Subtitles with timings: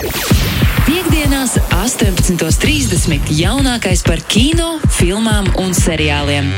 [0.00, 3.28] Piektdienās, 18.30.
[3.36, 6.48] jaunākais par kino, filmām un seriāliem.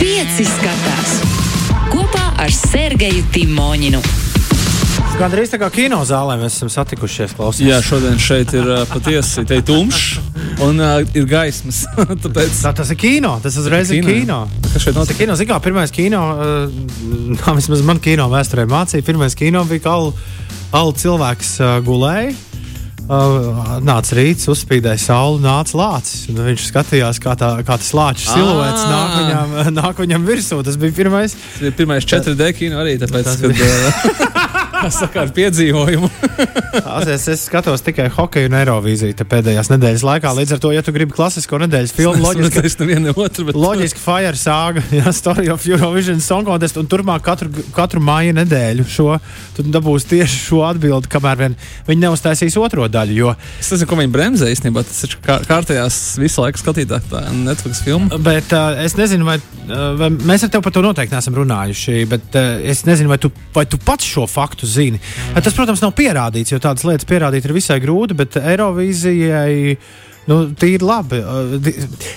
[0.00, 1.20] Pieci skatās
[1.92, 4.02] kopā ar Sergeju Timoņinu.
[5.20, 7.36] Gan drīz tā kā kinozālē mēs esam satikušies.
[7.38, 7.68] Klausies.
[7.68, 10.18] Jā, šodien šeit ir uh, patiesi te tumšs
[10.66, 11.84] un uh, ir gaismas.
[12.26, 13.36] Tāpēc Tā, tas ir kino.
[13.44, 14.48] Tas uzreiz ir kino.
[14.72, 15.22] Kas šeit notiek?
[15.22, 15.38] kino.
[15.38, 19.94] Zin kā, pirmais kino, uh, vismaz man kino vēsturē mācīja, pirmais kino bija, ka
[20.74, 22.34] alu, cilvēks uh, gulēja.
[23.04, 26.24] Uh, nāca rīts, uzspīdēja saule, nāca lācis.
[26.32, 28.88] Viņš skatījās, kā, tā, kā tas lāča siluets Ā.
[28.88, 30.62] nāk viņam, nāk viņam virsū.
[30.64, 31.36] Tas bija pirmais.
[31.36, 34.32] Tas ir pirmais 4D kino arī, tāpēc, Tas kad, kas
[34.94, 36.10] saka ar piedzīvojumu.
[36.74, 40.34] Tās, es, skatos tikai hokeju un aerovīziju te pēdējās nedēļas laikā.
[40.38, 44.36] Līdz ar to, ja tu gribi klasisko nedēļas filmu, loģiski, ne otru, bet Loģiski, Fire
[44.38, 49.10] sāga, jā, Story of Eurovision Song Contest, un turpmāk katru, katru māju nedēļu šo,
[49.56, 53.14] tu dabūsi tieši šo atbildi, kamēr vien viņi neuztaisīs otro daļu.
[53.14, 54.82] Jo, Es nezinu, ko viņi bremzē īstenībā.
[54.86, 58.18] Tas ir kā, kārtējās visu laiku skatītāk tā Netflix filma.
[58.20, 61.96] bet uh, es nezinu, vai, uh, vai mēs ar tevi par to noteikti neesam runājuši,
[62.10, 65.00] bet uh, es nezinu, vai tu, vai tu pats šo faktu zini.
[65.32, 69.78] Uh, tas, protams, nav pierādīts, jo tādas lietas pierādīt ir visai grūti, bet Eirovīzijai.
[70.24, 71.18] Nu, tīri labi.
[71.20, 71.56] uh,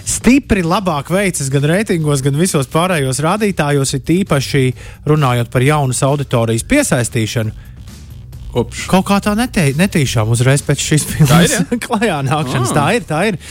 [0.07, 4.61] Stipri labāk veicas gan reitingos, gan visos pārējos rādītājos, ir tīpaši
[5.11, 7.51] runājot par jaunas auditorijas piesaistīšanu.
[8.53, 8.85] Kopš.
[8.89, 12.71] Kaut kā tā netī, netīšām uzreiz pēc šīs filmas klajā nākšanas.
[12.73, 13.41] Tā ir, tā ir.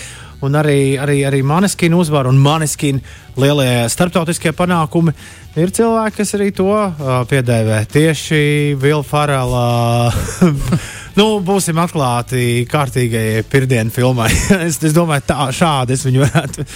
[0.44, 3.00] Un arī, arī, arī Maneskina uzvara un Maneskina
[3.40, 5.14] lielie starptautiskie panākumi.
[5.56, 6.92] Ir cilvēki, kas arī to uh,
[7.30, 10.12] piedēvē tieši Vilna Farela.
[11.18, 14.28] nu, būsim atklāti kārtīgajai pirmdienu filmai.
[14.66, 16.66] es, es domāju, tā šādi es viņu varētu.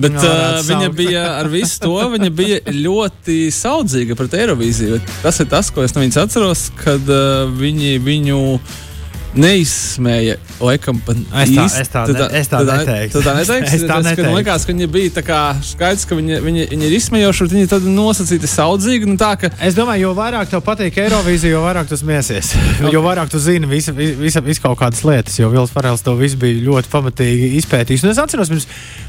[0.00, 0.96] Bet Jā, uh, viņa saukt.
[1.00, 5.00] bija ar visu to, viņa bija ļoti saudzīga pret Eirovīziju.
[5.24, 8.38] Tas ir tas, ko es no viņas atceros, kad uh, viņi viņu
[9.34, 10.36] neizsmēja.
[10.60, 13.12] Laikam, Es tā- es tā Tu ne- es tā tu neteiktu.
[13.14, 13.74] Tu tā neteiksi?
[13.76, 14.24] Es tā neteiktu.
[14.26, 17.54] Man liekas, ka viņa bija tā kā skaidrs, ka viņa, viņa, viņa ir izsmejoša, bet
[17.56, 19.06] viņa tad nosacīti saudzīgi.
[19.10, 22.52] Nu, tā, ka, Es domāju, jo vairāk tev patīk Eirovīzija, jo vairāk tu smiesies.
[22.94, 26.36] jo vairāk tu zini visu, visu, visu kaut kādas lietas, jo Vils Farels to visu
[26.40, 28.04] bija ļoti pamatīgi izpētījis.
[28.04, 28.66] Un es atceros, pirms,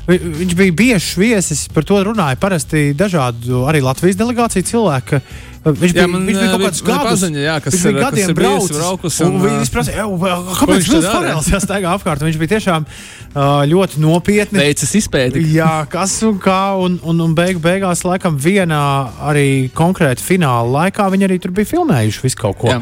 [0.08, 5.22] vi- viņš bija biežs viesis, par to runāja parasti dažādu arī Latvijas delegāciju cilvēku.
[5.62, 7.74] Viņš bija, Jā, man, viņš bija kaut eh, kāds bija- bija gadus, paziņa, jā, kas
[7.76, 10.78] bija ir- kas gadiem ir bijusi braucis, braukus un, un, viņš prasīja, "Ew, ko kāpēc
[10.82, 12.24] Vils tad dara?" Farels jāstaigā apkārt.
[12.26, 15.44] Viņš bija tiešām uh, ļoti nopietni veicis izpēti.
[15.54, 18.82] Jā, kas un kā, un, un, un beig, beigās, laikam, vienā
[19.22, 22.68] arī konkrēti fināla laikā viņi arī tur bija filmējuši visu kaut ko.
[22.74, 22.82] Jā.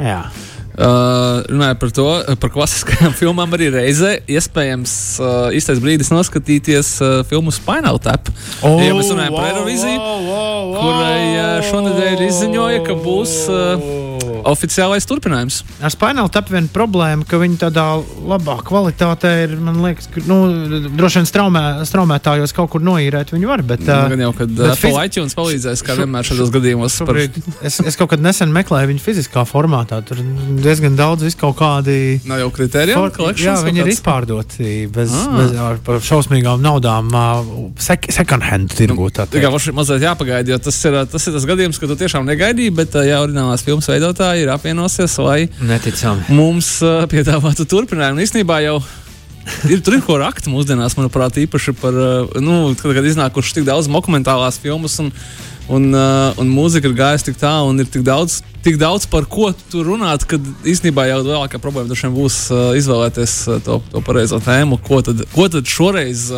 [0.00, 0.22] Jā.
[0.76, 2.06] Uh, runājot par to,
[2.36, 4.92] par klasiskajām filmām, arī reizē iespējams
[5.24, 8.28] uh, īstais brīdis noskatīties uh, filmu Spinal Tap.
[8.60, 10.82] Oh, ja mēs runājam par Eirovīziju, wow, wow, wow.
[10.82, 13.88] kurai uh, šonadēļ izziņoja, ka būs uh,
[14.46, 15.62] oficiālais turpinājums.
[15.84, 17.84] Ar Spinal Tap viena problēma, ka viņi tādā
[18.26, 20.38] labā kvalitātē ir, man liekas, ka, nu,
[20.96, 23.84] droši vien straumē, straumētājos kaut kur noīrēt viņi var, bet.
[23.86, 26.98] Uh, gan jau, kad Apple iTunes palīdzēs, kā vienmēr šādos gadījumos.
[27.06, 30.00] Par, es, es kaut kad nesen meklēju viņu fiziskā formātā.
[30.06, 30.22] Tur
[30.62, 32.20] diezgan daudz vis kaut kādi.
[32.28, 35.36] nav jau kritērija, For, jā, viņi ir izpārdoti bez, ah.
[35.40, 37.10] bez ar, par šausmīgām naudām,
[37.82, 39.08] sek, second hand tirgū.
[39.10, 39.54] tā Tikai teikt.
[39.54, 42.74] mums ir mazliet jāpagaida, jo tas ir, tas ir tas gadījums, kad tu tiešām negaidīji,
[42.76, 46.28] bet jā, orinālās filmas veidotāji ir apvienosies, lai Neticami.
[46.36, 48.20] mums uh, piedāvātu turpinājumu.
[48.20, 48.78] Un Īsnībā jau
[49.70, 51.96] ir tur ir ko rakt mūsdienās, manuprāt, īpaši par,
[52.42, 55.12] nu, kad, kad iznākušas tik daudz dokumentālās filmas un,
[55.72, 59.52] un, un mūzika ir gājusi tik tālu un ir tik daudz, tik daudz par ko
[59.70, 62.40] tur runāt, kad īstenībā jau lielākā problēma droši būs
[62.82, 66.30] izvēlēties to, to pareizo tēmu, ko tad, ko tad šoreiz.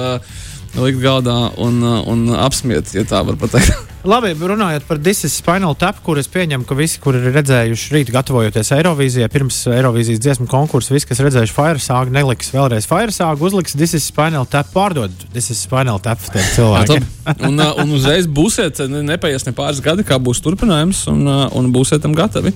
[0.76, 1.34] Likt galdā
[1.64, 3.72] un, un apsmiet, ja tā var pateikt.
[4.06, 8.10] Labi, runājot par Disney Spinal Tap, kur es pieņemu, ka visi, kur ir redzējuši rīt,
[8.14, 13.48] gatavojoties Eirovīzijai, pirms Eirovīzijas dziesmu konkursa, visi, kas redzējuši Fire sāgu, neliks vēlreiz Fire sāgu,
[13.48, 16.22] uzliks Disney Spinal Tap, pārdod Disney Spinal Tap
[16.56, 17.08] cilvēkiem.
[17.50, 21.48] un, uh, un uzreiz būsiet, ne- nepaies ne pāris gadi, kā būs turpinājums, un, uh,
[21.58, 22.54] un būsiet tam gatavi.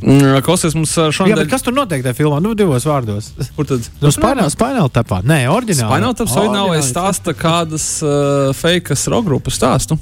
[0.00, 2.40] Mm, Klausies, mums uh, Jā, šodien bet kas tur notiek tajā filmā?
[2.40, 3.34] Nu, divos vārdos.
[3.58, 3.84] Kur tad?
[4.00, 5.20] Nu, Spinal, Spinal Tapā.
[5.28, 5.84] Nē, oriģināli.
[5.92, 10.00] Spinal Tap Oriģinālais stāsta kādas uh, fakas rock grupas stāstu.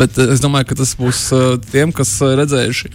[0.00, 2.92] Bet uh, es domāju, ka tas būs uh, tiem, kas uh, redzējuši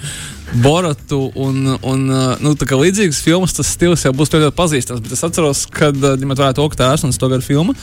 [0.64, 2.08] Boratu un, un
[2.42, 5.04] nu, līdzīgas filmas, tas stils jau būs ļoti pazīstams.
[5.06, 7.76] Bet es atceros, kad, ņemot vērā to, ka tā ir esmu to gadu filma,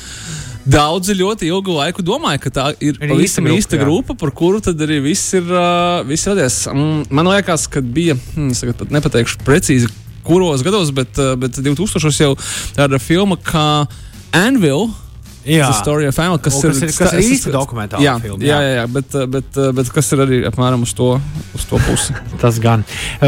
[0.66, 4.58] Daudzi ļoti ilgu laiku domāja, ka tā ir Ir pavisam īsta grupa, grupa, par kuru
[4.58, 6.64] tad arī viss ir, uh, viss radies.
[6.72, 9.92] Mm, Man liekas, ka bija, hmm, es tagad pat nepateikšu precīzi,
[10.26, 12.32] kuros gados, bet, bet 2000 jau
[12.74, 13.86] tāda filma kā
[14.34, 14.88] Anvil.
[15.46, 15.68] Jā.
[15.70, 18.42] The Story of Family, kas O, ir, kas ir- kas ir īsta dokumentāla jā, filma,
[18.42, 18.72] Jā, jā.
[18.80, 21.08] jā, bet, bet, bet kas ir arī apmēram uz to,
[21.54, 22.16] uz to pusi.
[22.42, 22.82] Tas gan.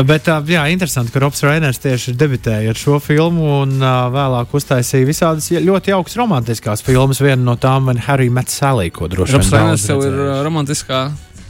[0.08, 5.46] Bet, jā, interesanti, ka Robs Reiners tieši debitēja ar šo filmu un vēlāk uztaisīja visādas
[5.54, 7.22] ļoti jaukas romantiskās filmas.
[7.22, 10.44] Viena no tām ir Harry Met Sally, ko droši Robs vien Reiners daudz jau ir
[10.44, 11.02] romantiskā.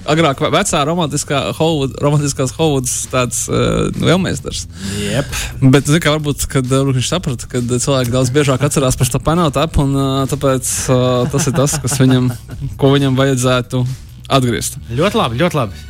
[0.09, 4.65] Agrāk, ve- vecā romantiskā Hollywood, romantiskās Hollywoods tāds uh, vēlmeistars.
[5.03, 5.35] Yep.
[5.75, 9.21] Bet, zini, kā varbūt, kad uh, viņš saprata, ka cilvēki daudz biežāk atcerās par to
[9.21, 12.31] panākumu, un uh, tāpēc uh, tas ir tas, kas viņam,
[12.81, 13.85] ko viņam vajadzētu
[14.33, 14.81] atgriezt.
[14.97, 15.85] Ļoti labi, ļoti labi.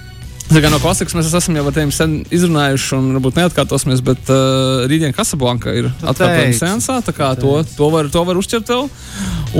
[0.49, 4.87] Kā no klasikas mēs esam jau ar tiem sen izrunājuši, un varbūt neatkārtosimies, bet uh,
[4.89, 8.89] Rītdienas Casablanca ir atkārtojuma sensā, tā kā to, to, var, to var uzķert vēl.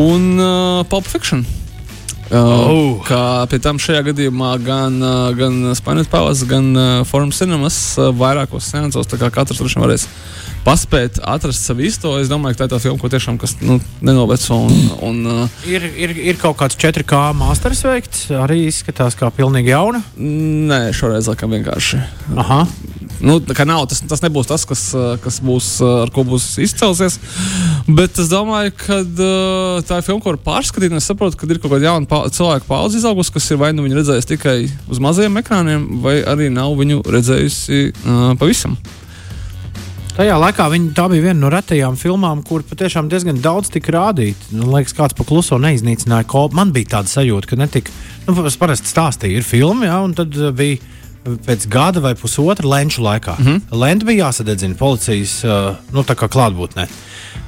[0.01, 1.45] Un uh, Pulp Fiction.
[2.29, 2.99] Uh, Oh.
[3.09, 8.11] Kā pie tam šajā gadījumā gan, uh, gan Spanish Palace, gan uh, Forum Cinemas uh,
[8.13, 10.05] vairākos seansos, tā kā katrs droši varēs
[10.67, 12.13] paspēt atrast savu īsto.
[12.21, 14.59] Es domāju, ka tā ir tā filma, ko tiešām kas nu, nenoveco.
[14.69, 14.77] Un,
[15.09, 20.03] un, uh, Ir, ir, ir kaut kāds 4K masters veikts, arī izskatās kā pilnīgi jauna.
[20.19, 22.03] nē, šoreiz laikam vienkārši.
[22.37, 22.67] Aha.
[23.19, 27.19] Nu, nav, tas, tas nebūs tas, kas, uh, kas būs, uh, ar ko būs izcelsies.
[27.89, 30.95] Bet es domāju, ka uh, tā ir filma, ko var pārskatīt.
[30.95, 33.87] Es saprotu, ka ir kaut kāda jauna pa cilvēku paudze izaugusi, kas ir vai nu
[33.87, 34.57] viņu redzējusi tikai
[34.87, 38.79] uz mazajiem ekrāniem, vai arī nav viņu redzējusi uh, pavisam.
[40.19, 44.49] Tajā laikā viņa, tā bija viena no retajām filmām, kur patiešām diezgan daudz tika rādīta.
[44.51, 46.59] Man liekas, kāds pa kluso neiznīcināja kolbu.
[46.59, 47.95] Man bija tāda sajūta, ka netika.
[48.27, 50.81] Nu, es parasti stāstīju, ir filma, jā, un tad bija
[51.47, 53.37] pēc gada vai pusotra lenču laikā.
[53.39, 53.79] Mm -hmm.
[53.81, 55.43] Lenta bija jāsadedzina policijas
[55.93, 56.89] nu, klātbūtnē.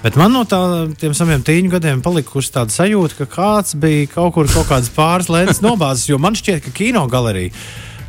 [0.02, 0.60] Bet man no tā,
[0.96, 5.28] tiem saviem tīņu gadiem palikusi tāda sajūta, ka kāds bija kaut kur kaut kādas pāris
[5.28, 7.50] lētas nobāzes, jo man šķiet, ka kino galerija.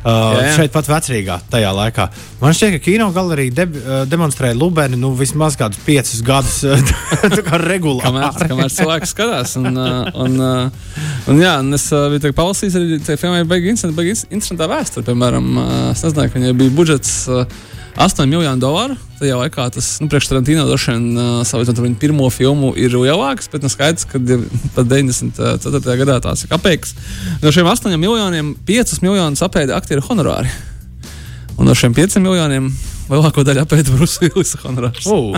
[0.02, 0.54] Uh, Jā, jā.
[0.56, 2.08] šeit pat vecrīgā tajā laikā.
[2.40, 6.82] Man šķiet, ka kino galerija de, uh, demonstrēja Lubēnu nu, vismaz kādus piecus gadus uh,
[7.46, 8.08] tā regulāri.
[8.08, 9.54] Kamēr, kamēr cilvēks skatās.
[9.60, 10.96] Un, uh, un, uh,
[11.30, 15.06] un, jā, un es biju palasījis, arī tajā filmā ir baigi interesanta, baigi interesanta vēsture.
[15.06, 15.52] Piemēram,
[15.92, 17.14] es nezināju, ka viņai bija budžets.
[17.30, 18.96] Uh, 8 miljonu dolāru.
[19.20, 22.94] Tajā laikā tas, nu, priekš Tarantino droši vien, uh, salīdzinot ar viņu pirmo filmu, ir
[22.96, 24.20] lielāks, bet nu, skaidrs, ka
[24.74, 25.96] pat 94.
[26.00, 26.94] gadā tās ir kapeikas.
[27.42, 30.50] No šiem 8 miljoniem 5 miljonus apēda aktieru honorāri.
[31.60, 32.70] Un no šiem 5 miljoniem
[33.12, 35.04] lielāko daļu apēda Brusīlis honorārs.
[35.06, 35.36] Uh,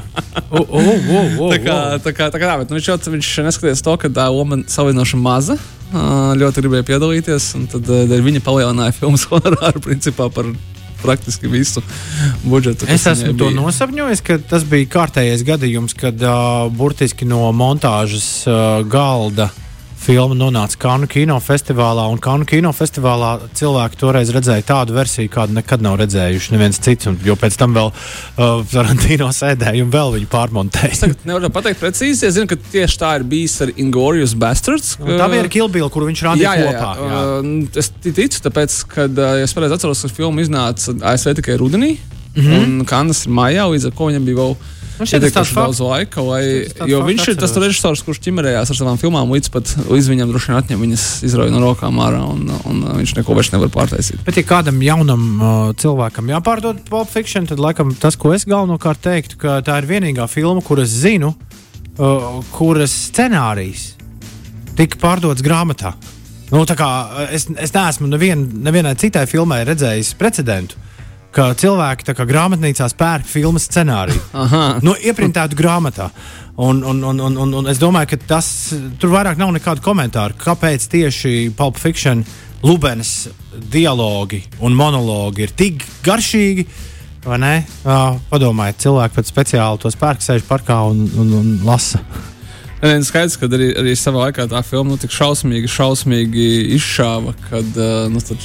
[0.54, 3.32] uh, uh, uh, uh, Tā kā, tā kā, tā kā bet, nu, viņš jau viņš
[3.48, 5.58] neskatījās to, ka tā loma salīdzinoši maza.
[5.90, 6.04] ā,
[6.38, 10.54] Ļoti gribēja piedalīties, un tad dēļ viņa palielināja filmas honorāru principā par
[11.04, 11.84] praktiski visu
[12.44, 12.88] budžetu.
[12.88, 13.58] Es esmu viņai to bija.
[13.60, 19.50] nosapņojis, ka tas bija kārtējais gadījums, kad uh, burtiski no montāžas uh, galda
[20.04, 22.04] filma nonāca Kanu kinofestivālā.
[22.12, 27.08] Un Kanu kinofestivālā cilvēki toreiz redzēja tādu versiju, kādu nekad nav redzējuši neviens cits.
[27.10, 31.00] Un, jo pēc tam vēl uh, Tarantino sēdēja un vēl viņu pārmontēja.
[31.04, 32.28] Tagad Nevaru pateikt precīzi.
[32.28, 34.94] Es zinu, ka tieši tā ir bijis ar Ingūrijas Bastards.
[35.00, 36.76] Un Tā bija Kilbila, kur viņš rādīja Jā, jā, jā.
[36.76, 37.10] kopā.
[37.10, 37.24] Jā.
[37.40, 41.58] Uh, es ti- ticu, tāpēc, ka, uh, es pareizi atceros, ka filma iznāca ASV tikai
[41.60, 41.96] rudenī,
[42.34, 42.40] mm.
[42.40, 42.62] -hmm.
[42.62, 44.56] un Kanas ir maijā, līdz ar to viņam bija vēl.
[45.04, 46.42] Man šķiet, tas Pietiekuši daudz laika, lai,
[46.88, 50.48] jo viņš ir tas režisors, kurš ķimerējās ar savām filmām, līdz, pat, līdz viņam droši
[50.48, 54.22] vien atņem viņas izrauj no rokām ārā, un, un viņš neko vairs nevar pārtaisīt.
[54.24, 59.04] Bet, ja kādam jaunam uh, cilvēkam jāpārdod Pulp Fiction, tad laikam tas, ko es galvenokārt
[59.04, 61.34] teiktu, ka tā ir vienīgā filma, kuras zinu,
[61.98, 63.90] uh, kuras scenārijs
[64.78, 65.92] tika pārdots grāmatā.
[66.48, 70.80] Nu, tā kā, uh, es, es neesmu nevien, nevienai citai filmai redzējis precedentu,
[71.34, 74.22] ka cilvēki tā kā grāmatnīcās pērk filmas scenāriju.
[74.38, 76.08] Aha, nu, ieprintētu grāmatā.
[76.54, 78.48] Un, un, un, un, un, un es domāju, ka tas
[79.02, 80.38] tur vairāk nav nekādu komentāru.
[80.38, 82.22] Kāpēc tieši Pulp Fiction,
[82.64, 83.26] Lubens
[83.70, 86.68] dialogi un monologi ir tik garšīgi?
[87.24, 87.54] vai ne?
[87.84, 92.02] Uh, padomājiet, cilvēki pat speciāli tos pērk, sēž parkā un, un, un lasa.
[92.84, 97.78] Nē, skaidrs, ka arī, arī savā laikā tā filma nu, tik šausmīgi, šausmīgi izšāva, kad
[97.80, 98.44] uh, nu, tad,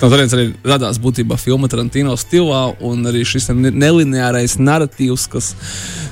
[0.00, 5.52] no turienes arī radās būtībā filma Tarantino stilā, un arī šis ne- nelineārais narratīvs, kas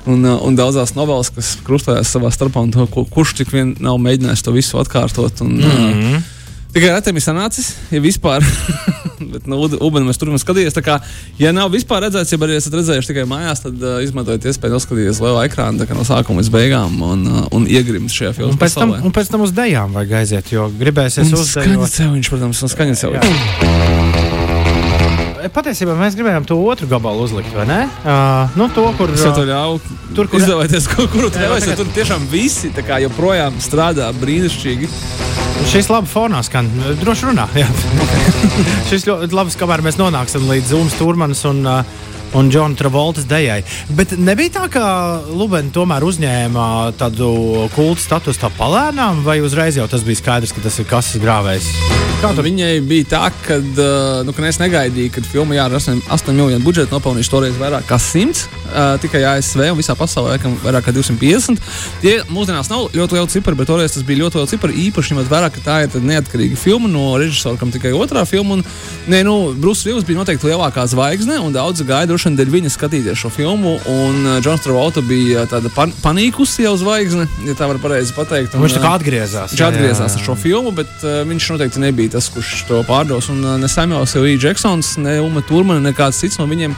[0.06, 3.74] un, uh, un daudzās novelas, kas krustojās savā starpā, un to, ko, kurš tik vien
[3.80, 5.42] nav mēģinājis to visu atkārtot.
[5.44, 6.22] Un, mm -hmm.
[6.72, 8.40] Tikai retam ir sanācis, ja vispār.
[9.32, 10.72] Bet, nu, Ubeņā mēs turpinām skatīties.
[10.84, 10.94] Kā,
[11.40, 15.20] ja nav vispār redzēts, ja arī esat redzējuši tikai mājās, tad uh, izmantojiet iespēju noskatīties
[15.22, 18.54] lielā ekrānā no sākuma līdz beigām un, uh, un iegrimt šajā filmā.
[18.56, 21.92] Un pēc, tam, un pēc tam uz dejām vajag aiziet, jo gribēsies uzdejot.
[21.92, 23.28] celiņš, protams, un skaņas celiņš.
[25.52, 27.80] Patiesībā mēs gribējām to otru gabalu uzlikt, vai ne?
[28.06, 29.80] Uh, nu, to, kur, uh, ļauju
[30.16, 31.68] Tur, kur- izvēlēties, kuru tu Jā, vēlēsies.
[31.74, 34.88] tagad- Tur tiešām visi kā joprojām strādā brīnišķīgi.
[35.70, 36.68] Šis labi fonā skan.
[37.00, 37.46] Droši runā.
[38.90, 42.00] šis ļoti labs, kamēr mēs nonāksim līdz Zūmas turmanas un uh,
[42.34, 43.62] un Džona Travoltas dejai.
[43.96, 44.84] Bet nebija tā, ka
[45.32, 46.66] Lubena tomēr uzņēma
[47.00, 47.32] tādu
[47.76, 51.68] kultu statusu tā palēnām, vai uzreiz jau tas bija skaidrs, ka tas ir kases grāvējs?
[52.22, 56.62] Viņai bija tā, ka, uh, nu, ka es negaidīju, ka filma ar 8, 8 miljonu
[56.62, 61.58] budžetu nopelnījuši toreiz vairāk kā 100, uh, tikai ASV un visā pasaulē vairāk kā 250.
[61.98, 64.84] Tie mūsdienās nav ļoti lieli cipari, bet toreiz tas bija ļoti liels cipari.
[64.84, 68.60] Īpaši ņemot vērā, ka tā ir neatkarīga filma no režisora, kam tikai otrā filma.
[68.60, 68.62] Un,
[69.10, 72.70] ne, nu, Brūss Vils bija noteikti lielākā zvaigzne, un daudzi gaida droši vien dēļ viņa
[72.70, 73.78] skatīties šo filmu.
[73.90, 78.54] Un Džons uh, Travolta bija tāda pan panīkusi jau zvaigzne, ja tā var pareizi pateikt.
[78.54, 79.52] Un, viņš tā kā atgriezās.
[79.52, 80.20] Viņš atgriezās jā, jā, jā.
[80.20, 83.30] ar šo filmu, bet uh, viņš noteikti nebija tas, kurš to pārdos.
[83.32, 84.28] Un uh, ne Samuels L.
[84.36, 86.76] Jacksons, ne Uma Turmana, ne kāds cits no viņiem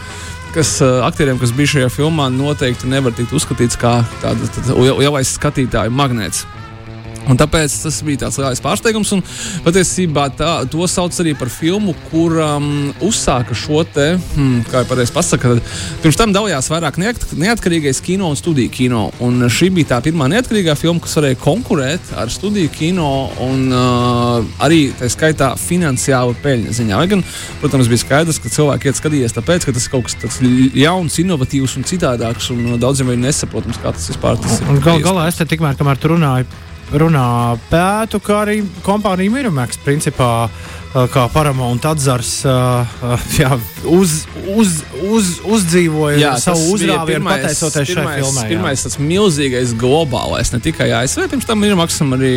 [0.55, 5.93] kas uh, aktieriem, kas bija šajā filmā, noteikti nevar tikt uzskatīts kā tāds lielais skatītāju
[5.93, 6.45] magnēts.
[7.31, 9.13] Un tāpēc tas bija tāds liels pārsteigums.
[9.17, 9.23] Un
[9.65, 12.69] patiesībā tā, to sauc arī par filmu, kur um,
[13.05, 15.55] uzsāka šo te, hmm, kā jau pareizi pasakā,
[16.05, 19.05] pirms tam dalījās vairāk neat, neatkarīgais kino un studiju kino.
[19.25, 23.11] Un šī bija tā pirmā neatkarīgā filma, kas varēja konkurēt ar studiju kino
[23.45, 27.01] un uh, arī tā skaitā finansiāli peļņas ziņā.
[27.01, 27.25] Vai gan,
[27.63, 30.41] protams, bija skaidrs, ka cilvēki iet skatīties tāpēc, ka tas ir kaut kas tāds
[30.77, 34.85] jauns, inovatīvs un citādāks, un daudziem ir nesaprotams, kā tas vispār tas ir.
[34.85, 36.49] Gal, galā es te tikmēr, kamēr tu runāji
[36.93, 40.49] runā pētu, kā arī kompānija Miramax principā.
[40.95, 42.29] Kā Paramount atzars
[43.35, 43.49] jā,
[43.91, 44.13] uz,
[44.47, 48.45] uz, uz, uzdzīvoja jā, savu uzrāvienu, pateicoties šai filmai.
[48.53, 52.31] Pirmais tas milzīgais globālais, ne tikai ASV, pirms tam Miramaxam arī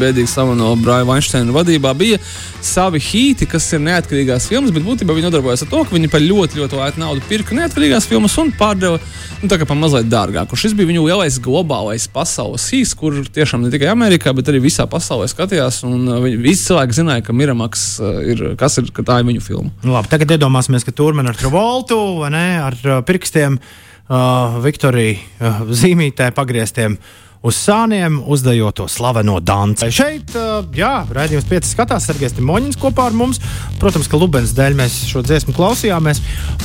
[0.00, 2.16] bēdīgi sava no Braja Weinsteina vadībā bija
[2.64, 6.24] savi hīti, kas ir neatkarīgās filmas, bet būtībā viņi nodarbojas ar to, ka viņi par
[6.24, 8.96] ļoti, ļoti lētu naudu pirka neatkarīgās filmas un pārdeva
[9.42, 10.56] nu, tā kā pa mazliet dārgāku.
[10.58, 14.88] Šis bija viņu lielais globālais pasaules hīts, kur tiešām ne tikai Amerikā, bet arī visā
[14.90, 15.82] pasaulē skatījās.
[15.86, 19.72] Un uh, visi cilvēki zināja, ka Miramaks ir, kas ir, ka tā ir viņu filma.
[19.84, 24.58] Nu, labi, tagad iedomāsimies, ka tur man ar Travoltu vai ne, ar uh, pirkstiem uh,
[24.64, 26.98] Viktorija uh, zīmītē pagrieztiem.
[27.38, 29.86] Uz sāniem, uzdejot to slaveno danci.
[29.94, 30.32] Šeit,
[30.74, 33.38] jā, raidījums pieci skatās, Sergejs Timoņins kopā ar mums.
[33.78, 36.18] Protams, ka Lubens dēļ mēs šo dziesmu klausījāmies.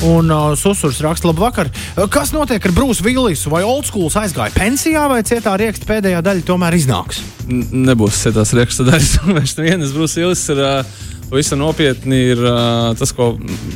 [0.09, 1.69] Un uh, Susurs raksta, labu vakar.
[2.09, 3.53] Kas notiek ar Brūsu Vīlisu?
[3.53, 7.21] Vai Oldschools aizgāja pensijā, vai cietā rieksta pēdējā daļa tomēr iznāks?
[7.45, 9.17] N nebūs cietās rieksta daļas.
[9.37, 10.65] Vairs vienas Brūsu Vīlis ir.
[10.73, 13.31] Uh Pavisam nopietni ir uh, tas, ko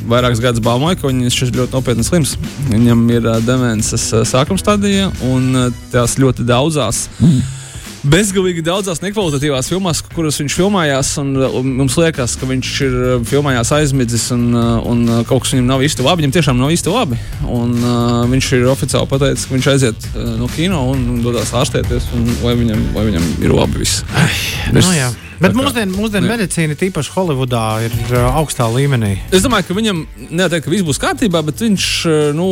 [0.06, 2.36] vairākus gadus baumoja, ka viņš ir ļoti nopietni slims.
[2.70, 7.08] Viņam ir uh, demences uh, sākuma stadija un tās ļoti daudzās.
[7.18, 7.58] Mm
[8.06, 11.12] bezgalīgi daudzās nekvalitatīvās filmās, kuras viņš filmējās.
[11.22, 12.96] Un, un mums liekas, ka viņš ir
[13.28, 16.24] filmējās aizmidzis un, un kaut kas viņam nav īsti labi.
[16.24, 17.20] Viņam tiešām nav īsti labi.
[17.44, 21.54] Un, uh, viņš ir oficiāli pateicis, ka viņš aiziet uh, no kino un, un dodas
[21.56, 24.04] ārstēties, un, lai, viņam, lai viņam ir labi viss.
[24.74, 25.10] Nu, jā.
[25.38, 29.12] Bet mūsdienu mūsdien medicīna, tīpaši Holivudā, ir uh, augstā līmenī.
[29.34, 31.86] Es domāju, ka viņam neateikt, ka viss būs kārtībā, bet viņš,
[32.34, 32.48] nu,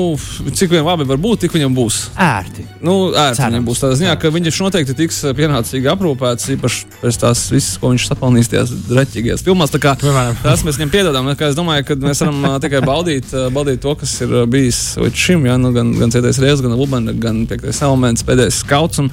[0.47, 1.99] cik vien labi var būt, tik viņam būs.
[2.23, 2.67] Ērti.
[2.87, 3.57] Nu, ērti Cerams.
[3.57, 7.91] viņam būs tādā ziņā, ka viņš noteikti tiks pienācīgi aprūpēts, īpaši pēc tās visas, ko
[7.91, 9.75] viņš sapelnījis tajās reķīgajās filmās.
[9.75, 11.33] Tā kā tās mēs viņam piedodam.
[11.35, 15.59] Es domāju, ka mēs varam tikai baudīt, baudīt to, kas ir bijis līdz šim, ja,
[15.61, 19.03] nu, gan, gan Cietais Riezs, gan Lubana, gan Piektais elements, pēdējais skauts.
[19.03, 19.11] Un,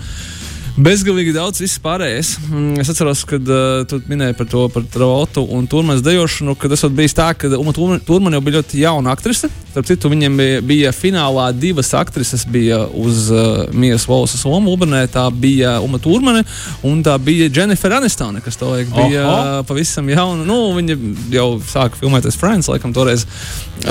[0.78, 2.34] bezgalīgi daudz viss pārējais.
[2.50, 6.74] Mm, es atceros, kad uh, tu minēji par to, par Travoltu un Turmanas dejošanu, kad
[6.74, 9.52] tas bija tā, ka Uma Turmana jau bija ļoti jauna aktrise.
[9.74, 15.04] Starp citu, viņiem bija, bija finālā divas aktrises bija uz uh, Mijas Volsas lomu Ubernē.
[15.14, 16.44] Tā bija Uma Turmane
[16.86, 19.38] un tā bija Jennifer Anistone, kas to laik bija Oho.
[19.38, 20.46] uh, pavisam jauna.
[20.46, 20.98] Nu, viņa
[21.34, 23.28] jau sāka filmēties Friends, laikam, toreiz.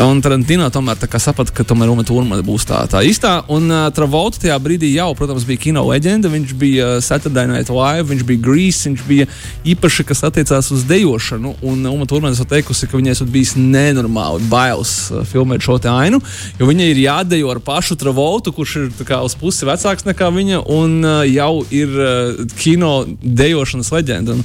[0.03, 3.41] Un Tarantino tomēr saprata, ka tomēr Uma Turmane būs tā, tā īstā.
[3.53, 6.31] Un uh, Travolta tajā brīdī jau, protams, bija kino leģenda.
[6.33, 9.27] Viņš bija bija Saturday Night Live, viņš bija Grease, viņš bija
[9.69, 11.57] īpaši, kas attiecās uz dejošanu.
[11.63, 16.21] Un Uma Turmēns ir teikusi, ka viņai esat bijis nenormāli bailes uh, filmēt šo ainu,
[16.59, 20.63] jo viņai ir jādejo ar pašu Travoltu, kurš ir kā, uz pusi vecāks nekā viņa,
[20.73, 24.39] un uh, jau ir uh, kino dejošanas leģenda.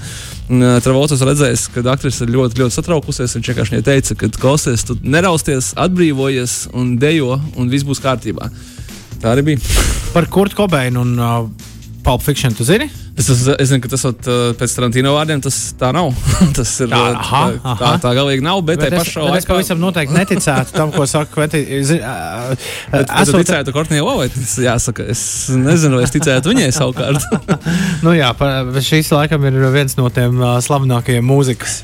[0.48, 3.38] Un, uh, Travolts redzējis, ka aktrise ir ļoti, ļoti satraukusies.
[3.38, 8.51] Viņš vienkārši teica, ka klausies, tu nerausties, atbrīvojies un dejo, un viss būs kārtībā.
[9.22, 9.63] Tā arī bija.
[10.13, 11.66] Par Kurtu Kobeinu un uh,
[12.07, 12.85] Pulp Fiction, tu zini?
[13.17, 16.13] Es, es, es zinu, ka tas ot, pēc Tarantino vārdiem tas tā nav.
[16.55, 18.61] tas ir tā, uh, aha, tā, tā, tā galīgi nav.
[18.63, 21.65] Bet, bet es, laikā es pavisam noteikti neticētu tam, ko saka Kventi.
[21.81, 21.91] Es
[23.33, 24.29] ticētu Kortnijai Lovai.
[24.63, 27.27] Jāsaka, es nezinu, vai es ticētu viņai savukārt.
[28.05, 28.31] nu jā,
[28.87, 31.81] šīs laikam ir viens no tiem uh, slavenākajiem mūzikas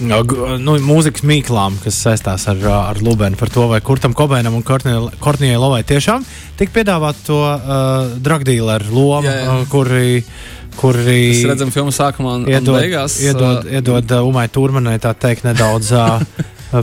[0.00, 5.60] nu, mūzikas mīklām, kas saistās ar, ar Lubenu, par to, vai Kurtam Kobēnam un Kortnijai
[5.60, 6.24] Lovai tiešām
[6.58, 9.28] tika piedāvāta to uh, dragdīleru lomu.
[9.28, 10.24] Uh, kuri.
[10.72, 13.18] Kuri Mēs redzam, filmu sākumā un iedod, beigās.
[13.20, 16.22] Iedod, uh, iedod uh, Umai Turmanai tā teikt nedaudz uh,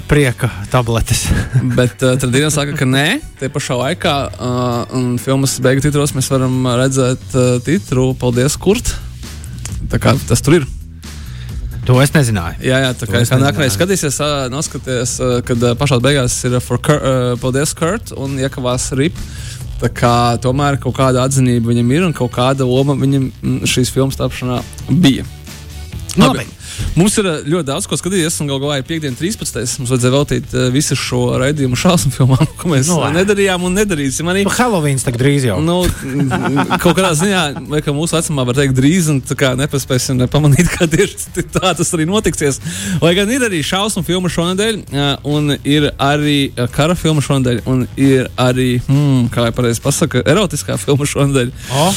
[0.06, 1.25] prieka tabletes.
[1.80, 3.08] Bet uh, tad Dienas saka, ka nē,
[3.42, 8.94] tie pašā laikā, uh, un filmas beigu titros mēs varam redzēt uh, titru Paldies, Kurt!
[9.89, 10.70] Tā kā tas tur ir.
[11.89, 12.62] To es nezināju.
[12.62, 13.74] Jā, jā tā kā es nākamreiz
[14.22, 15.15] ā, noskaties,
[15.48, 17.00] kad pašā beigās ir for ā,
[17.41, 19.17] paldies, Kurt, un iekavās rip.
[19.81, 23.31] Tā kā tomēr kaut kāda atzinība viņam ir un kaut kāda loma viņam
[23.65, 24.62] šīs filmas tapšanā
[25.01, 25.25] bija.
[26.19, 26.46] Labi.
[27.00, 29.80] Mums ir ā, ļoti daudz ko skatīties, un galu galā ir piekdiena, 13.
[29.82, 33.20] Mums vajadzēja veltīt ā, visu šo raidījumu šausmu filmām, ko mēs Nu, no, labi.
[33.20, 34.30] nedarījām un nedarīsim.
[34.32, 35.60] Arī Nu, Halloween tagad drīz jau.
[35.64, 35.80] Nu,
[36.84, 40.28] kaut kādā ziņā, vai kā mūsu vecumā var teikt, drīz un tā kā nepaspēsim ne
[40.32, 42.60] pamanīt, ka tieši tā tas arī notiksies.
[43.04, 46.38] Lai gan ir arī šausmu filma šonadēļ, ā, un ir arī
[46.76, 51.54] kara filma šonadēļ, un ir arī, hmm, kā jau pareizi pasaka, erotiskā filma šonadēļ.
[51.76, 51.90] O,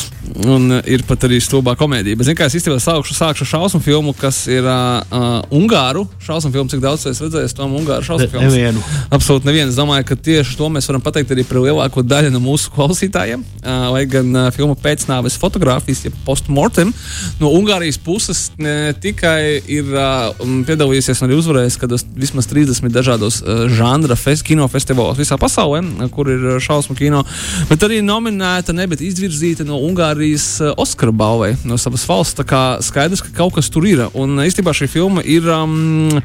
[0.49, 2.17] Un ir pat arī stulbā komēdija.
[2.17, 6.53] Bet, zini, kā es īstenībā sākšu, sākšu šausmu filmu, kas ir uh, uh, Ungāru šausmu
[6.55, 6.71] filmu.
[6.73, 8.53] Cik daudz es redzēju, tom Ungāru šausmu filmu?
[8.53, 8.83] nevienu.
[9.13, 9.73] Absolūti neviens.
[9.73, 13.43] Es domāju, ka tieši to mēs varam pateikt arī par lielāko daļu no mūsu klausītājiem.
[13.63, 16.93] Uh, lai gan uh, filma pēcnāves fotografijas, ja postmortem,
[17.41, 20.33] no Ungārijas puses ne tikai ir uh,
[20.69, 26.09] piedalījusies un arī uzvarējis kādos vismaz 30 dažādos uh, žanra fest, kinofestivālos visā pasaulē, uh,
[26.13, 27.25] kur ir šausmu kino,
[27.71, 32.39] bet arī nominēta, ne, bet izvirzīta no Ungārijas uh, Oskara balvai no savas valsts.
[32.39, 34.07] Tā kā skaidrs, ka kaut kas tur ir.
[34.19, 35.49] Un uh, īstenībā šī filma ir.
[35.49, 36.21] Um,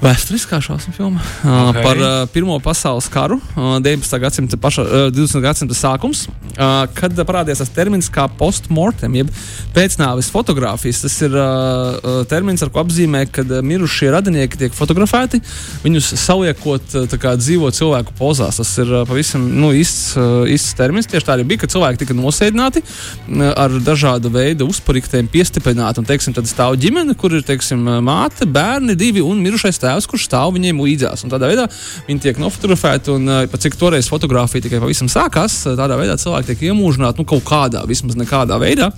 [0.00, 1.64] Vēsturiskā šausmu filma okay.
[1.68, 1.78] Ok.
[1.84, 4.14] par uh, Pirmo pasaules karu, uh, 19.
[4.22, 5.42] gadsimta, paša, uh, 20.
[5.44, 6.22] gadsimta sākums,
[6.54, 9.32] uh, kad parādījās tas termins kā postmortem, jeb
[9.76, 11.02] pēcnāves fotografijas.
[11.04, 15.42] Tas ir uh, termins, ar ko apzīmē, kad mirušie radinieki tiek fotografēti,
[15.84, 18.62] viņus saliekot kā dzīvo cilvēku pozās.
[18.62, 21.10] Tas ir uh, pavisam nu, īsts, uh, īsts termins.
[21.12, 26.00] Tieši tā arī bija, kad cilvēki tika nosēdināti uh, ar dažādu veidu uzpariktēm, piestiprināti.
[26.00, 30.28] Un, teiksim, tad stāv ģimene, kur ir teiksim, māte, bērni, divi un mirušais tēvs, kurš
[30.28, 31.24] stāv viņiem līdzās.
[31.24, 31.66] Un tādā veidā
[32.08, 33.14] viņi tiek nofotografēti.
[33.16, 37.28] Un, pat cik toreiz fotografija tikai pavisam sākās, uh, tādā veidā cilvēki tiek iemūžināti nu,
[37.28, 38.90] kaut kādā, vismaz nekādā veidā.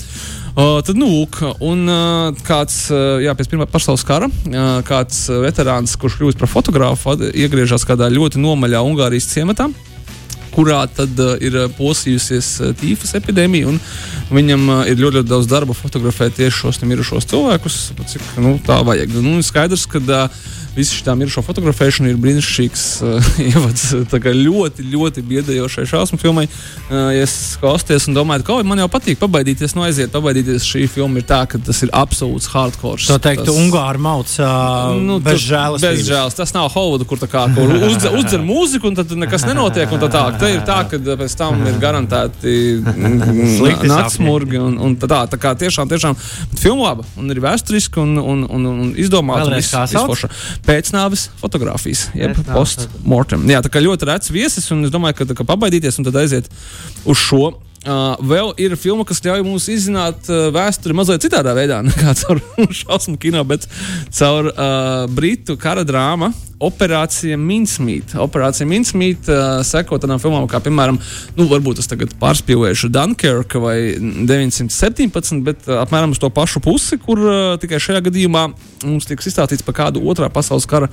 [0.52, 4.28] Uh, tad, nu, lūk, un uh, kāds, uh, jā, pēc Pirmā pasaules kara,
[4.88, 9.70] kāds veterāns, kurš kļūst par fotografu, iegriežas kādā ļoti nomaļā Ungārijas ciematā
[10.54, 13.72] kurā tad uh, ir uh, posījusies uh, tīfas epidēmija.
[13.72, 13.80] un
[14.32, 17.78] Viņam uh, ir ļoti, ļoti daudz darba fotografēt tieši šos mirušos cilvēkus,
[18.14, 19.12] cik nu, tā vajag.
[19.20, 20.42] Nu, skaidrs, ka uh,
[20.76, 26.46] visa šī mirušo fotografēšana ir brīnišķīgs uh, ievads ļoti, ļoti biedējošai šausmu filmai.
[26.88, 30.64] Uh, ja es klausījos un domāju, ka "Oi, man jau patīk pabaidīties, no aiziet, pabaidīties.
[30.64, 33.02] Šī filma ir tā, ka tas ir absolūts hardcore.
[33.04, 36.00] Tā teikt, tas, Ungāra mauc uh, nu, bez žēlastības.
[36.00, 36.38] Bez žēlas.
[36.40, 39.92] Tas nav Hollywoods, kur, kā, kur uzdzer, uzdzer mūziku, un tad nekas nenotiek.
[39.92, 40.24] un Tā, tā.
[40.42, 42.54] Tā ir tā, ka pēc tam ir garantēti
[43.56, 44.60] Slikti naktsmurgi.
[44.62, 46.18] Un, un tā, tā, kā tiešām, tiešām
[46.58, 49.48] filma laba un ir vēsturiska un, un, un, un izdomāta.
[49.52, 50.30] un forša.
[50.66, 53.44] Pēcnāves fotografijas, jeb postmortem.
[53.50, 56.50] Jā, tā kā ļoti rets viesis, un es domāju, ka, kā pabaidīties un tad aiziet
[57.04, 57.52] uz šo.
[57.82, 62.38] Uh, vēl ir filma, kas ļauj mums izzināt uh, vēsturi mazliet citādā veidā, nekā caur
[62.70, 63.66] šausmu kino, bet
[64.14, 66.30] caur uh, britu kara drāmu
[66.62, 68.14] Operācija Minsmīt.
[68.22, 70.98] Operācija Minsmīt uh, seko tādām filmām, kā piemēram,
[71.34, 77.00] nu, varbūt es tagad pārspīlēšu Dunkirka vai 917, bet uh, apmēram uz to pašu pusi,
[77.02, 78.44] kur uh, tikai šajā gadījumā
[78.86, 80.90] mums tiek izstāstīts par kādu otrā pasaules kara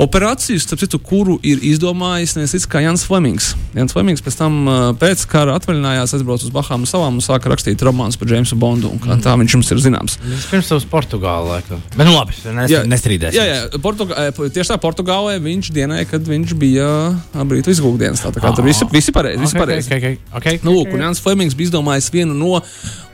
[0.00, 3.52] operāciju, starp citu, kuru ir izdomājis nevis kā Jans Flemings.
[3.76, 7.82] Jans Flemings pēc tam uh, pēc kara atvaļinājās, aizbrauca uz Bahāmu salām un sāka rakstīt
[7.84, 8.90] romānus par Jamesu Bondu.
[8.92, 10.18] un kā Tā viņš mums ir zināms.
[10.24, 11.48] Vispirms uz Portugāli.
[11.54, 11.82] laikam.
[11.94, 13.38] Bet, nu, labi, nes, nestrīdēsim.
[13.38, 16.88] Jā, jā Portugā, tieši tā Portugālē viņš dienēja, kad viņš bija
[17.34, 18.24] Brītu izlūkdienas.
[18.24, 19.44] Tā, tā kā tur visi, visi pareizi.
[19.48, 19.88] Okay, pareizi.
[19.88, 20.60] okay, okay, okay.
[20.66, 22.60] Nu, lūk, un Jānis Flemings bija izdomājis vienu no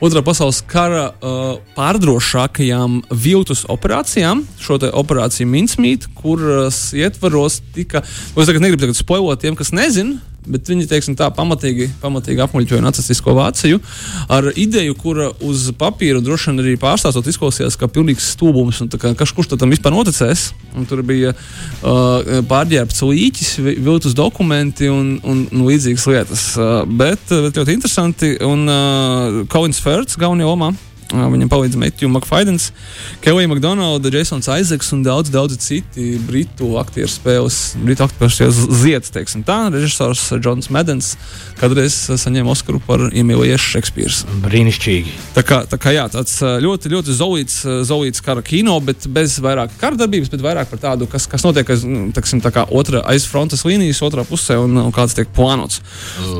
[0.01, 8.49] Otrā pasaules kara uh, pārdrošākajām viltus operācijām, šo te operāciju Minsmīt, kuras ietvaros tika, es
[8.49, 13.35] tagad negribu tagad spoilot tiem, kas nezina, bet viņi, teiksim tā, pamatīgi, pamatīgi apmuļķoja nacistisko
[13.37, 13.79] Vāciju
[14.31, 19.33] ar ideju, kura uz papīra droši vien arī pārstāstot izklausījās kā pilnīgs stūbums, kā kas
[19.37, 25.45] kurš tam vispār noticēs, un tur bija uh, pārģērbts līķis, vi- viltus dokumenti un, un,
[25.51, 26.45] un līdzīgas lietas.
[26.57, 30.71] Uh, bet, uh, bet ļoti interesanti, un uh, Colins Ferts galvenajā lomā.
[31.11, 32.69] Uh, Viņam palīdz Matthew McFadens,
[33.23, 39.11] Kelly McDonalda, Jasons Isaacs un daudz, daudz citi britu aktieru spēles, britu aktieru spēles zieds,
[39.13, 39.57] teiksim tā.
[39.73, 41.13] Režisors Džons Medens
[41.59, 44.21] kādreiz saņēma Oskaru par iemīlējušu Šekspīrs.
[44.45, 45.15] Brīnišķīgi.
[45.35, 49.37] Tā kā, tā kā jā, tāds ļoti, ļoti zolīts, ā, zolīts kara kino, bet bez
[49.43, 52.65] vairāk kara darbības, bet vairāk par tādu, kas, kas notiek aiz, nu, taksim, tā kā
[52.71, 55.81] otra, aiz frontes līnijas, otrā pusē un, un kāds tiek plānots.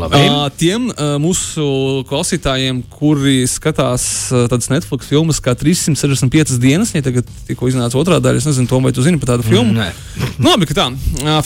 [0.02, 0.24] Labi.
[0.62, 0.90] Tiem
[1.22, 1.68] mūsu
[2.10, 6.94] klausītājiem, kuri skatās tad tādas Netflix filmas kā 365 dienas.
[6.94, 9.74] Ja tagad tikko iznāca otrā daļa, es nezinu, Tom, vai tu zini par tādu filmu.
[9.74, 9.90] Nē.
[10.38, 10.88] Nu, labi, ka tā.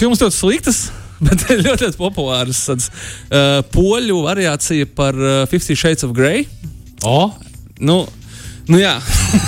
[0.02, 0.84] Filmas ļoti sliktas.
[1.26, 2.90] Bet ļoti, ļoti populārs tāds,
[3.32, 6.44] uh, poļu variācija par uh, Fifty Shades of Grey.
[7.08, 7.32] O,
[7.76, 8.06] Nu,
[8.72, 8.94] nu jā,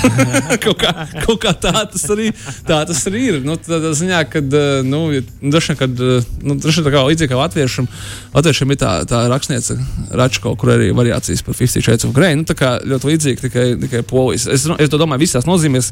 [0.64, 0.92] kaut, kā,
[1.24, 2.30] kaut kā tā tas arī,
[2.68, 3.38] tā tas arī ir.
[3.46, 5.02] Nu, tādā ziņā, kad, eh, nu,
[5.42, 7.90] droši vien, kad, eh, nu, vien tā kā līdzīgi kā latviešiem,
[8.36, 9.78] latviešiem ir tā, tā rakstniece
[10.18, 12.38] Račko, kur arī variācijas par 50 Shades of Grey.
[12.38, 14.48] Nu, tā kā ļoti līdzīgi tikai, tikai polijas.
[14.54, 15.92] Es, es to domāju visās nozīmēs,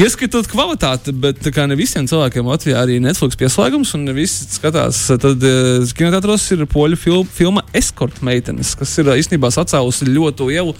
[0.00, 5.04] ieskatot kvalitāti, bet kā ne visiem cilvēkiem Latvijā arī Netflix pieslēgums, un ne visi skatās.
[5.22, 10.76] Tad uh, kinoteātros ir poļu fil filma Escort meitenes, kas ir īstenībā sacēlusi ļoti lielu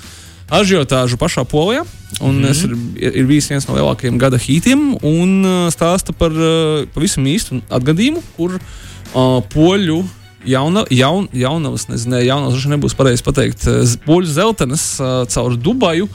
[0.53, 1.85] ažiotāžu pašā polijā.
[2.21, 2.97] Un mm -hmm.
[3.01, 7.63] ir, ir bijis viens no lielākajiem gada hītiem un uh, stāsta par uh, pavisam īstu
[7.71, 10.05] atgadījumu, kur uh, poļu.
[10.45, 16.09] Jauna, jaun, jaunavas, nezinu, jaunavas, droši nebūs pareizi pateikt, uh, poļu zeltenes uh, caur Dubaju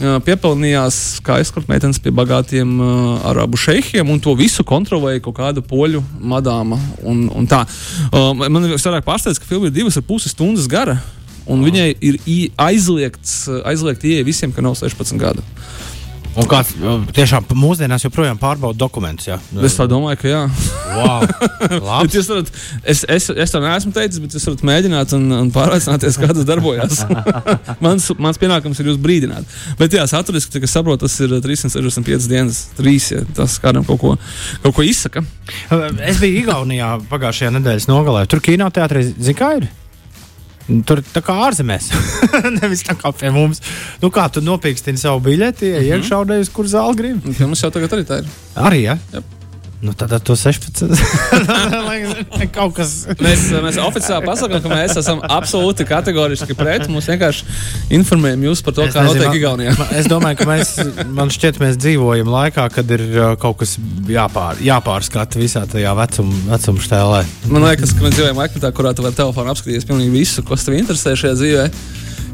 [0.00, 5.62] uh, piepelnījās kā eskortmeitenes pie bagātiem uh, arabu šeihiem, un to visu kontrolēja kaut kāda
[5.62, 6.78] poļu madāma.
[7.02, 7.64] Un, un tā.
[8.12, 10.98] uh, man visvairāk pārsteidz, ka filma ir divas ar pusi stundas gara.
[11.48, 12.20] Un viņai ir
[12.60, 15.44] aizliegts, aizliegt ieeja visiem, kam nav 16 gadu.
[16.38, 16.68] un kāds
[17.16, 19.26] tiešām mūsdienās joprojām pārbauda dokumentus.
[19.26, 20.42] Jā, Es tā domāju, ka jā.
[20.94, 22.04] wow.
[22.14, 22.52] Jūs varat,
[22.86, 26.46] es, es, es to neesmu teicis, bet jūs varat mēģināt un, un pārliecināties, kā tas
[26.46, 27.02] darbojas.
[27.84, 29.58] mans, mans pienākums ir jūs brīdināt.
[29.80, 34.14] Bet, jā, saturiski, es saprotu, tas ir 365 dienas, trīs, ja tas kādam kaut ko,
[34.62, 35.26] kaut ko izsaka.
[36.06, 38.24] Es biju Igaunijā pagājušajā nedēļas nogalē.
[38.30, 39.68] Tur kinoteātrī, zini, kā ir?
[40.86, 41.90] Tur tā kā ārzemēs.
[42.60, 43.62] Nevis tā kā pie mums.
[44.02, 45.90] Nu, kā tu nopīkstini savu biļeti, mm -hmm.
[45.98, 47.20] iekšā un uz kur zāli gribi?
[47.26, 48.32] Un Mums jau tagad arī tā ir.
[48.54, 48.98] Arī, ja?
[49.12, 49.39] Jep.
[49.80, 50.82] Nu, tad ar to 16.
[51.88, 52.90] Lai kaut kas.
[53.16, 56.84] Mēs, mēs oficiāli pasakām, ka mēs esam absolūti kategoriski pret.
[56.92, 57.46] Mums vienkārši
[57.96, 59.72] informējam jūs par to, Es kā nezinu, notiek Igaunijā.
[59.96, 60.74] Es domāju, ka mēs,
[61.08, 63.78] man šķiet, mēs dzīvojam laikā, kad ir uh, kaut kas
[64.10, 67.22] jāpār, jāpārskata visā tajā vecuma vecum štēlē.
[67.48, 70.76] Man liekas, ka mēs dzīvojam laikmetā, kurā tu vari telefonu apskatīties pilnīgi visu, kas tev
[70.76, 71.66] interesē šajā dzīvē.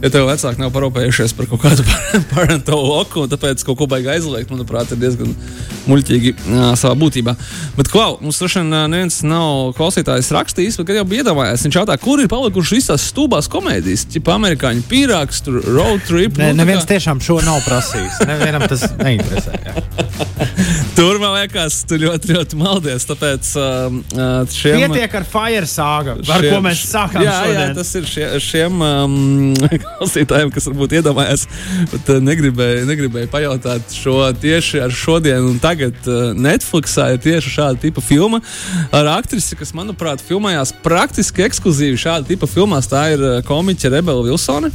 [0.05, 1.85] Ja tev vecāki nav parūpējušies par kaut kādu
[2.35, 5.31] parentālu loku, un tāpēc kaut ko baigi aizliegt, manuprāt, ir diezgan
[5.89, 7.33] muļķīgi jā, savā būtībā.
[7.79, 11.97] Bet, klau, mums droši vien neviens nav klausītājs rakstījis, bet, jau bija iedomājies, viņš jautā,
[12.03, 16.37] kur ir palikušas visas stūbās komēdijas, tipa amerikāņu pīrāgs, tur road trip.
[16.43, 18.21] Ne, nu, neviens kā- tiešām šo nav prasījis.
[18.29, 19.57] Nevienam tas neinteresē.
[19.65, 19.77] Jā.
[20.97, 23.05] Tur man liekas, tu ļoti, ļoti maldies.
[23.05, 23.99] Tāpēc um,
[24.49, 24.79] šiem.
[24.89, 27.75] Pietiek ar fire sāga, ar šiem- ko mēs sākām jā, jā, šodien.
[27.77, 29.19] tas ir šie, šiem um,
[29.97, 31.47] klausītājiem, kas varbūt iedomājās,
[31.93, 37.81] bet uh, negribēja, negribēja pajautāt šo tieši ar šodienu tagad uh, Netflixā ir tieši šāda
[37.87, 38.43] tipa filma
[38.95, 42.91] ar aktrisi, kas, manuprāt, filmējās praktiski ekskluzīvi šāda tipa filmās.
[42.91, 44.73] Tā ir uh, komiķe Rebela Vilsone.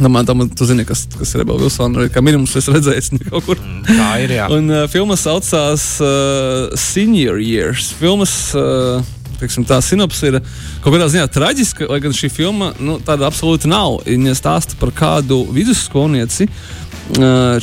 [0.00, 3.18] Nu, man tam, tu zini, kas, kas ir Rebela Vilsone, arī kā minimums es redzēju
[3.18, 3.60] nu, kaut kur.
[3.86, 4.34] Tā ir.
[4.40, 4.48] Jā.
[4.54, 7.92] Un uh, filma saucās uh, Senior Years.
[8.00, 9.04] Filmas uh,
[9.40, 10.38] teiksim, tā sinopsis ir
[10.84, 14.00] kaut kādā ziņā traģiska, lai gan šī filma nu, tāda absolūti nav.
[14.06, 16.48] Viņa stāsta par kādu vidusskolnieci,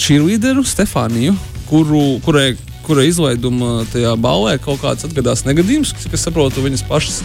[0.02, 1.36] cheerleaderu Stefāniju,
[1.70, 2.52] kuru, kurai,
[2.86, 7.22] kurai izlaiduma tajā balē kaut kāds atgadās negadījums, kas, kas saprotu, viņas pašas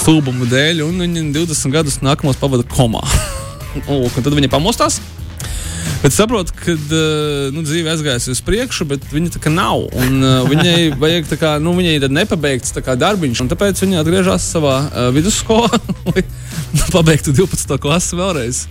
[0.00, 3.04] stulbuma dēļ, un viņa 20 gadus nākamos pavada komā.
[3.88, 5.00] Lūk, un tad viņa pamostās.
[6.02, 9.86] Bet saprotu, ka uh, nu, dzīve aizgājusi uz priekšu, bet viņa tā kā nav.
[9.96, 13.84] Un, uh, viņai vajag tā kā, nu, viņai ir nepabeigts tā kā darbiņš, un tāpēc
[13.84, 15.70] viņa atgriežas savā uh, vidusskolā,
[16.12, 16.24] lai
[16.92, 17.76] pabeigtu 12.
[17.80, 18.64] klasi vēlreiz.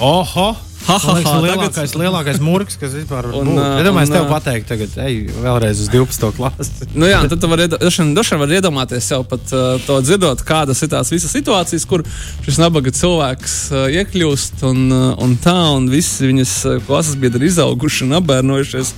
[0.00, 0.52] Oho!
[0.82, 3.36] Ha, ha, ha, lielākais, tagad- lielākais murgs, kas vispār ir.
[3.38, 6.32] Ā, Es domāju, es tev ā, pateiktu, tagad, ej, vēlreiz uz 12.
[6.36, 6.88] klasi.
[6.94, 11.12] Nu, jā, tad droši vien var iedomāties jau pat uh, to dzirdot, kādas ir tās
[11.14, 12.02] visas situācijas, kur
[12.42, 17.44] šis nabaga cilvēks uh, iekļūst un, uh, un tā, un visi viņas uh, klases biedri
[17.46, 18.94] ir izauguši un apbērnojušies.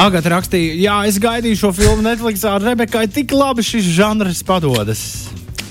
[0.00, 5.04] Agata rakstīja, jā, es gaidīju šo filmu Netflixā ar Rebekai, tik labi šis žanrs padodas.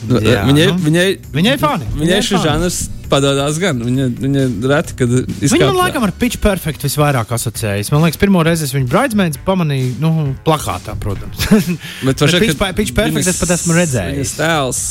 [0.07, 0.77] Jā, viņai, nu.
[0.85, 1.87] viņai, Viņai fani.
[1.97, 2.45] viņai šis fani.
[2.45, 2.77] žanrs
[3.11, 3.79] padodas gan.
[3.83, 7.91] Viņa, viņa reti, kad Viņa izkāpj- man laikam ar Pitch Perfect visvairāk asociējas.
[7.95, 10.13] Man liekas, pirmo reizi es viņu Bridesmaids pamanīju, nu,
[10.47, 11.47] plakātā, protams.
[12.05, 14.17] Bet, Pitch Pa- Pitch Perfect es pat esmu redzējis.
[14.19, 14.83] Viņas tēls,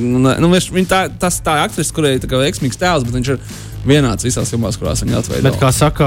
[0.00, 3.18] nu, nu, viņš, viņa tā, tas tā aktris, kurai ir tā kā veiksmīgs tēls, bet
[3.20, 3.40] viņš ir
[3.88, 5.44] vienāds visās filmās, kurās viņa atveido.
[5.46, 6.06] Bet, kā saka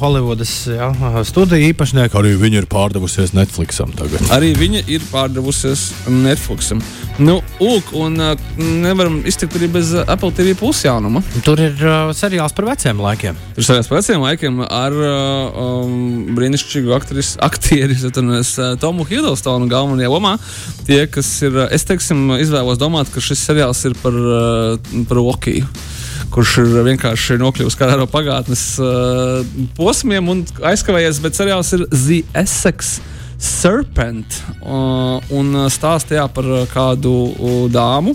[0.00, 0.90] Holivudas jā,
[1.28, 4.24] studija īpašnieki, arī viņa ir pārdevusies Netflixam tagad.
[4.34, 6.82] Arī viņa ir pārdevusies Netflixam.
[7.22, 11.20] Nu, lūk, un uh, nevaram iztikt arī bez uh, Apple TV plus jaunuma.
[11.44, 13.38] Tur ir uh, seriāls par veciem laikiem.
[13.56, 19.68] Tur sākās pēc veciem laikiem ar uh, um, brīnišķīgu aktrisu, aktieri, atvainojos, uh, Tomu Hiddlestonu
[19.70, 20.38] galvenajā lomā.
[20.88, 25.20] Tie, kas ir, uh, es teiksim, izvēlos domāt, ka šis seriāls ir par, uh, par
[25.20, 25.68] Lokiju.
[26.32, 29.42] Kurš ir vienkārši nokļuvis kādā no pagātnes uh,
[29.76, 32.98] posmiem un aizkavējies, bet seriāls ir The Essex.
[33.42, 38.14] Serpent uh, un stāstīja par kādu uh, dāmu,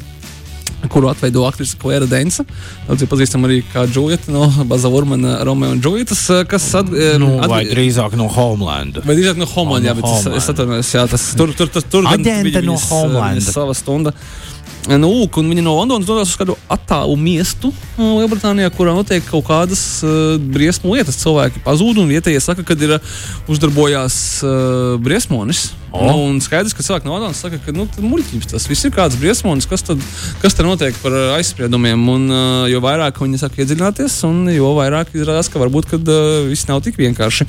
[0.88, 2.46] kuru atveido aktrise Klaira Densa.
[2.88, 7.34] Daudz ir pazīstama arī kā Džulieta no Baza Urmana, Romeo un Džulietas, kas at, nu,
[7.42, 9.02] at, vai drīzāk no Homeland.
[9.04, 10.38] Vai drīzāk no Homeland, jā, bet Homeland.
[10.40, 13.44] es, es atvainojos, jā, tas tur, tur, tur, tur gan bija no Homeland.
[13.44, 14.16] Sava stunda.
[14.88, 19.82] Nu, un viņi no Londonas dodas uz kādu attālu miestu Lielbritānijā, kurā notiek kaut kādas
[20.06, 21.18] uh, briesmu lietas.
[21.20, 23.18] Cilvēki pazūd, un vietējie saka, ka ir uh,
[23.52, 24.16] uzdarbojās
[24.48, 25.74] uh, briesmonis.
[25.98, 26.28] Oh.
[26.34, 29.68] Nu, skaidrs, ka cilvēki no Londonas saka, ka nu, muļķības tas viss ir kāds briesmonis,
[29.70, 30.02] kas tad,
[30.42, 32.04] kas tad notiek par aizspriedumiem.
[32.14, 36.48] Un, uh, jo vairāk viņi saka iedziļināties, un jo vairāk izrādās, ka varbūt kad, uh,
[36.50, 37.48] viss nav tik vienkārši.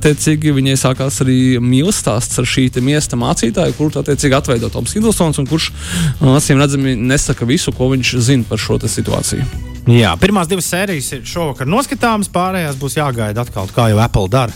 [0.00, 5.40] Attiecīgi, viņai sākās arī mīlestības stāsts ar šī miesta mācītāju, kurš attiecīgi atveido Toms Hiddlestons,
[5.42, 9.44] un kurš uh, acīm redzami nesaka visu, ko viņš zina par šo situāciju.
[9.90, 14.54] Jā, pirmās divas sērijas ir šovakar noskatāmas, pārējās būs jāgaida atkal, kā jau Apple dara.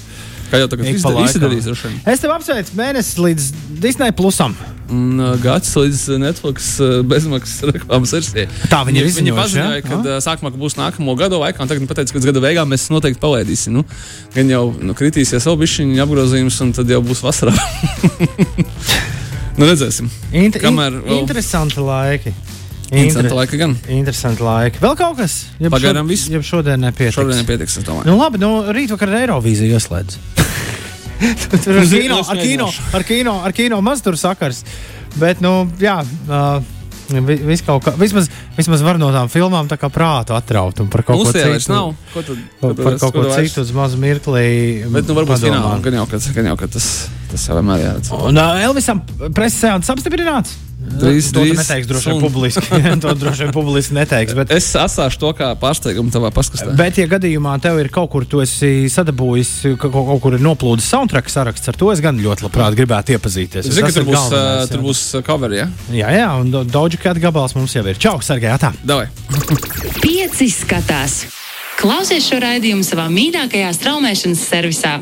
[0.54, 1.82] Kā jau tagad izdarījis?
[2.06, 3.46] Es tev apsveicu mēnesi līdz
[3.82, 4.54] Disney Plusam.
[4.92, 6.68] Un uh, gads līdz Netflix
[7.10, 8.44] bezmaksas reklāmas versijai.
[8.70, 9.24] Tā viņi ir izziņojuši.
[9.24, 9.84] Viņi paziņoja, ja?
[9.88, 12.86] ka uh, sākumā ka būs nākamo gadu laikā, un tagad pateica, ka gada beigām mēs
[12.92, 13.80] noteikti palaidīsim.
[13.80, 13.82] Nu,
[14.36, 17.56] gan jau nu, kritīsies vēl bišķiņu apgrozījums, un tad jau būs vasarā.
[19.58, 20.12] nu, redzēsim.
[20.44, 21.24] Inter Kamēr vēl...
[21.24, 22.36] Interesanti laiki.
[22.92, 23.74] Interesanti laiki gan.
[23.88, 24.82] Interesanti laiki.
[24.84, 25.40] Vēl kaut kas?
[25.58, 26.28] Ja Pagaidām viss.
[26.30, 27.18] Ja šodien nepietiks.
[27.18, 28.10] Šodien nepietiks, es domāju.
[28.12, 30.43] Nu labi, nu rīt vakar Eirovīzija ieslēdz.
[31.64, 34.64] Tur ar kino, ar kino, ar kino, ar kino maz tur sakars.
[35.20, 36.00] Bet, nu, jā.
[36.28, 36.62] Uh,
[37.04, 41.20] Vis kā, vismaz, vismaz var no tām filmām tā kā prātu atraut un par kaut
[41.20, 41.72] Mums ko citu.
[41.74, 41.90] Nav.
[42.14, 44.46] Ko tad, tad par kaut ko citu uz mazu mirklī.
[44.88, 46.88] Bet, nu, varbūt finālā, gan jau, ka, gan jau, ka tas,
[47.34, 48.14] tas jau vienmēr jāredz.
[48.16, 49.02] Un uh, Elvisam
[49.34, 50.54] preses sēns apstiprināts?
[50.84, 52.80] Drīz, to drīz neteiks, droši vien publiski.
[53.02, 54.34] to droši vien publiski neteiks.
[54.36, 54.52] Bet...
[54.54, 56.74] Es atstāšu to kā pārsteigumu tavā paskatā.
[56.78, 61.32] Bet, ja gadījumā tev ir kaut kur, sadabūjis, ka kaut, kaut kur ir noplūdis soundtrack
[61.32, 63.70] saraksts, ar to es gan ļoti labprāt gribētu iepazīties.
[63.70, 65.68] Zinu, ka tur būs, galvenais, tur būs cover, ja?
[65.94, 67.98] Jā, jā, un Doja Cat gabals mums jau ir.
[68.00, 68.74] Čau, Sergei, tā!
[68.84, 69.08] Davai!
[70.02, 71.24] Pieci skatās!
[71.80, 74.98] Klausies šo raidījumu savā mīļākajā straumēšanas servisā!